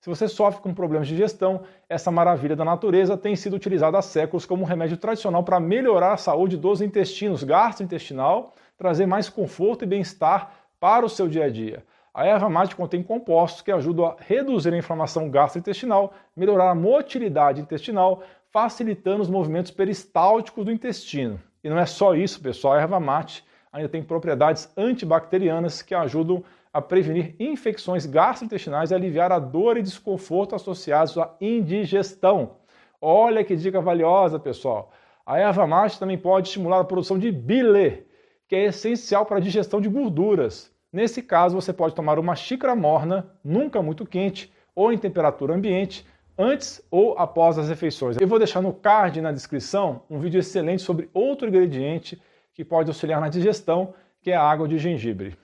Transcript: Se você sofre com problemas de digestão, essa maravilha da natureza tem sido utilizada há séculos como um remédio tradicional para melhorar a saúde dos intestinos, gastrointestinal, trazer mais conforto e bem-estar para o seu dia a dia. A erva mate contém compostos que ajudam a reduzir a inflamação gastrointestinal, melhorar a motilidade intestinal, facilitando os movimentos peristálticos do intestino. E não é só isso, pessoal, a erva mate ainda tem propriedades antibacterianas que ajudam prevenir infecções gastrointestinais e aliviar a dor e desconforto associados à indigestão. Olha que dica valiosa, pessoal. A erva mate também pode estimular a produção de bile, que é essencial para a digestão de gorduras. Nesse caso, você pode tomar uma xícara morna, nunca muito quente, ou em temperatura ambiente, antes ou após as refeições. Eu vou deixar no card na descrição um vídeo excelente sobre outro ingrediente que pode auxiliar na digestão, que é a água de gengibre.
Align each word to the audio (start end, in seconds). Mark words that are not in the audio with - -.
Se 0.00 0.08
você 0.08 0.26
sofre 0.26 0.62
com 0.62 0.72
problemas 0.72 1.06
de 1.06 1.14
digestão, 1.14 1.60
essa 1.86 2.10
maravilha 2.10 2.56
da 2.56 2.64
natureza 2.64 3.18
tem 3.18 3.36
sido 3.36 3.54
utilizada 3.54 3.98
há 3.98 4.02
séculos 4.02 4.46
como 4.46 4.62
um 4.62 4.66
remédio 4.66 4.96
tradicional 4.96 5.44
para 5.44 5.60
melhorar 5.60 6.14
a 6.14 6.16
saúde 6.16 6.56
dos 6.56 6.80
intestinos, 6.80 7.44
gastrointestinal, 7.44 8.54
trazer 8.78 9.04
mais 9.04 9.28
conforto 9.28 9.84
e 9.84 9.86
bem-estar 9.86 10.52
para 10.80 11.04
o 11.04 11.08
seu 11.08 11.28
dia 11.28 11.44
a 11.44 11.50
dia. 11.50 11.84
A 12.14 12.24
erva 12.24 12.48
mate 12.48 12.74
contém 12.74 13.02
compostos 13.02 13.60
que 13.60 13.70
ajudam 13.70 14.06
a 14.06 14.16
reduzir 14.18 14.72
a 14.72 14.78
inflamação 14.78 15.28
gastrointestinal, 15.28 16.14
melhorar 16.34 16.70
a 16.70 16.74
motilidade 16.74 17.60
intestinal, 17.60 18.22
facilitando 18.50 19.20
os 19.20 19.28
movimentos 19.28 19.70
peristálticos 19.70 20.64
do 20.64 20.72
intestino. 20.72 21.38
E 21.62 21.68
não 21.68 21.78
é 21.78 21.84
só 21.84 22.14
isso, 22.14 22.40
pessoal, 22.40 22.72
a 22.72 22.80
erva 22.80 22.98
mate 22.98 23.44
ainda 23.70 23.88
tem 23.88 24.02
propriedades 24.02 24.72
antibacterianas 24.78 25.82
que 25.82 25.94
ajudam 25.94 26.42
prevenir 26.78 27.34
infecções 27.40 28.04
gastrointestinais 28.04 28.90
e 28.90 28.94
aliviar 28.94 29.32
a 29.32 29.38
dor 29.38 29.78
e 29.78 29.82
desconforto 29.82 30.54
associados 30.54 31.16
à 31.16 31.34
indigestão. 31.40 32.56
Olha 33.00 33.42
que 33.42 33.56
dica 33.56 33.80
valiosa, 33.80 34.38
pessoal. 34.38 34.92
A 35.24 35.38
erva 35.38 35.66
mate 35.66 35.98
também 35.98 36.18
pode 36.18 36.48
estimular 36.48 36.80
a 36.80 36.84
produção 36.84 37.18
de 37.18 37.32
bile, 37.32 38.04
que 38.46 38.54
é 38.54 38.64
essencial 38.66 39.24
para 39.24 39.38
a 39.38 39.40
digestão 39.40 39.80
de 39.80 39.88
gorduras. 39.88 40.70
Nesse 40.92 41.22
caso, 41.22 41.54
você 41.54 41.72
pode 41.72 41.94
tomar 41.94 42.18
uma 42.18 42.36
xícara 42.36 42.74
morna, 42.74 43.30
nunca 43.42 43.80
muito 43.80 44.04
quente, 44.04 44.52
ou 44.74 44.92
em 44.92 44.98
temperatura 44.98 45.54
ambiente, 45.54 46.04
antes 46.36 46.82
ou 46.90 47.16
após 47.18 47.58
as 47.58 47.68
refeições. 47.68 48.16
Eu 48.20 48.26
vou 48.26 48.38
deixar 48.38 48.60
no 48.60 48.72
card 48.72 49.20
na 49.20 49.30
descrição 49.30 50.02
um 50.10 50.18
vídeo 50.18 50.40
excelente 50.40 50.82
sobre 50.82 51.08
outro 51.14 51.46
ingrediente 51.46 52.20
que 52.54 52.64
pode 52.64 52.90
auxiliar 52.90 53.20
na 53.20 53.28
digestão, 53.28 53.94
que 54.22 54.30
é 54.30 54.36
a 54.36 54.42
água 54.42 54.66
de 54.66 54.78
gengibre. 54.78 55.36